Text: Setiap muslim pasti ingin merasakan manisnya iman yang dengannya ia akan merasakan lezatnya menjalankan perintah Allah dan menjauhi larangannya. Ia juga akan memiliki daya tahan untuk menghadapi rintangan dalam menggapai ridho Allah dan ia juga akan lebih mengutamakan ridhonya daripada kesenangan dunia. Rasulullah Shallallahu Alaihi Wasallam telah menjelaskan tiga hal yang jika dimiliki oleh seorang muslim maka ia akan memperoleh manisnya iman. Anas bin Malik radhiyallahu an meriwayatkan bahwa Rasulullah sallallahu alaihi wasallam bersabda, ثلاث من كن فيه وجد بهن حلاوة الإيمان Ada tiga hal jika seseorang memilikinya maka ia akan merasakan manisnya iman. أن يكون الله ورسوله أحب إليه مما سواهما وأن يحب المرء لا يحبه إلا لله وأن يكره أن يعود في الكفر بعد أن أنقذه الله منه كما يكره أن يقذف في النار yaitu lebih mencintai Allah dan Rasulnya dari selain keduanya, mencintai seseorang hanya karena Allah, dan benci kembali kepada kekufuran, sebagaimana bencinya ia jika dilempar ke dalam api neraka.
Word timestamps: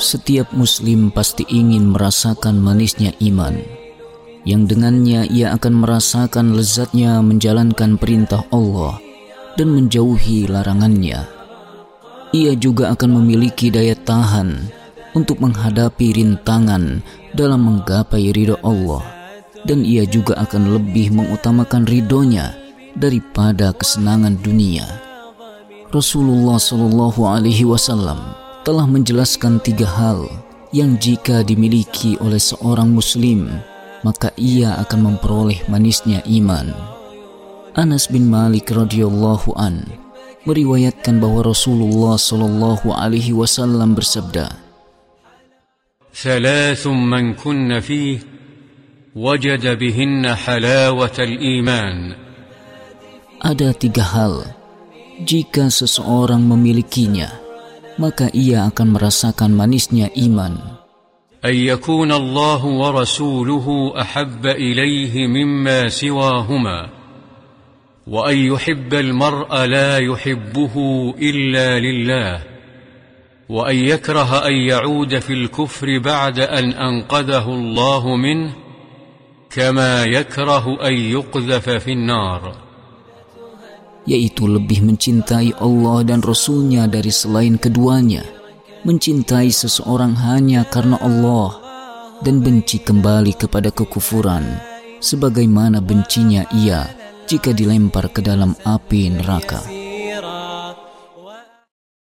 Setiap 0.00 0.48
muslim 0.56 1.12
pasti 1.12 1.44
ingin 1.44 1.92
merasakan 1.92 2.56
manisnya 2.56 3.12
iman 3.20 3.60
yang 4.46 4.64
dengannya 4.64 5.26
ia 5.28 5.52
akan 5.52 5.82
merasakan 5.82 6.54
lezatnya 6.54 7.18
menjalankan 7.20 7.98
perintah 7.98 8.46
Allah 8.54 8.96
dan 9.58 9.74
menjauhi 9.74 10.46
larangannya. 10.46 11.26
Ia 12.30 12.52
juga 12.56 12.94
akan 12.94 13.20
memiliki 13.20 13.68
daya 13.68 13.98
tahan 13.98 14.70
untuk 15.12 15.42
menghadapi 15.42 16.16
rintangan 16.16 17.04
dalam 17.36 17.60
menggapai 17.60 18.32
ridho 18.32 18.56
Allah 18.64 19.02
dan 19.66 19.82
ia 19.82 20.06
juga 20.06 20.38
akan 20.38 20.78
lebih 20.78 21.12
mengutamakan 21.12 21.84
ridhonya 21.84 22.54
daripada 22.94 23.74
kesenangan 23.74 24.38
dunia. 24.40 25.05
Rasulullah 25.91 26.55
Shallallahu 26.55 27.27
Alaihi 27.27 27.67
Wasallam 27.67 28.19
telah 28.63 28.87
menjelaskan 28.87 29.59
tiga 29.59 29.89
hal 29.89 30.23
yang 30.71 30.95
jika 30.95 31.43
dimiliki 31.43 32.15
oleh 32.23 32.39
seorang 32.39 32.87
muslim 32.95 33.51
maka 34.01 34.33
ia 34.37 34.77
akan 34.81 35.13
memperoleh 35.13 35.61
manisnya 35.69 36.25
iman. 36.25 36.73
Anas 37.77 38.11
bin 38.11 38.27
Malik 38.27 38.67
radhiyallahu 38.67 39.55
an 39.55 39.87
meriwayatkan 40.43 41.21
bahwa 41.21 41.53
Rasulullah 41.53 42.17
sallallahu 42.17 42.91
alaihi 42.91 43.31
wasallam 43.31 43.93
bersabda, 43.95 44.57
ثلاث 46.11 46.87
من 46.91 47.39
كن 47.39 47.79
فيه 47.79 48.19
وجد 49.15 49.63
بهن 49.79 50.35
حلاوة 50.35 51.17
الإيمان 51.19 51.97
Ada 53.41 53.73
tiga 53.73 54.03
hal 54.03 54.43
jika 55.24 55.72
seseorang 55.72 56.44
memilikinya 56.44 57.46
maka 57.96 58.28
ia 58.32 58.68
akan 58.68 58.96
merasakan 58.96 59.52
manisnya 59.56 60.12
iman. 60.16 60.76
أن 61.44 61.54
يكون 61.54 62.12
الله 62.12 62.64
ورسوله 62.64 63.66
أحب 64.00 64.46
إليه 64.46 65.26
مما 65.26 65.88
سواهما 65.88 66.88
وأن 68.06 68.36
يحب 68.38 68.94
المرء 68.94 69.64
لا 69.64 69.98
يحبه 69.98 70.74
إلا 71.18 71.78
لله 71.78 72.42
وأن 73.48 73.76
يكره 73.76 74.46
أن 74.48 74.54
يعود 74.54 75.18
في 75.18 75.32
الكفر 75.32 75.98
بعد 75.98 76.38
أن 76.40 76.72
أنقذه 76.72 77.46
الله 77.48 78.16
منه 78.16 78.52
كما 79.50 80.04
يكره 80.04 80.88
أن 80.88 80.94
يقذف 80.94 81.70
في 81.70 81.92
النار 81.92 82.65
yaitu 84.06 84.46
lebih 84.46 84.86
mencintai 84.86 85.58
Allah 85.58 86.06
dan 86.06 86.22
Rasulnya 86.22 86.86
dari 86.86 87.10
selain 87.10 87.58
keduanya, 87.58 88.22
mencintai 88.86 89.50
seseorang 89.50 90.14
hanya 90.14 90.62
karena 90.66 90.96
Allah, 91.02 91.58
dan 92.22 92.40
benci 92.40 92.80
kembali 92.80 93.34
kepada 93.36 93.74
kekufuran, 93.74 94.46
sebagaimana 95.02 95.82
bencinya 95.82 96.46
ia 96.54 96.86
jika 97.26 97.50
dilempar 97.50 98.08
ke 98.14 98.22
dalam 98.22 98.54
api 98.62 99.10
neraka. 99.10 99.85